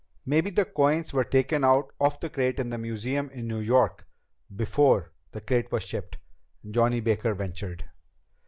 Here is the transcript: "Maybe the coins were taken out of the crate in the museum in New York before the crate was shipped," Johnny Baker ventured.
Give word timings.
"Maybe 0.25 0.49
the 0.49 0.65
coins 0.65 1.13
were 1.13 1.23
taken 1.23 1.63
out 1.63 1.93
of 1.99 2.19
the 2.21 2.29
crate 2.31 2.59
in 2.59 2.71
the 2.71 2.79
museum 2.79 3.29
in 3.29 3.47
New 3.47 3.59
York 3.59 4.03
before 4.55 5.11
the 5.31 5.41
crate 5.41 5.71
was 5.71 5.83
shipped," 5.85 6.17
Johnny 6.67 7.01
Baker 7.01 7.35
ventured. 7.35 7.85